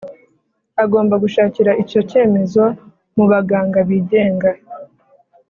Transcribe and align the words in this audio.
agomba 0.83 1.15
gushakira 1.23 1.71
icyo 1.83 1.99
cyemezo 2.09 2.63
mu 3.15 3.25
baganga 3.31 3.79
bigenga. 3.89 4.49